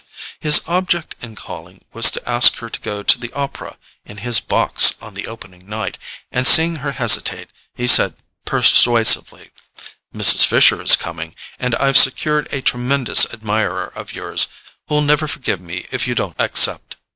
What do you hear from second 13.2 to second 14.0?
admirer